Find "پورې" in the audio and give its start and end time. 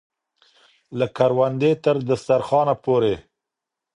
2.83-3.15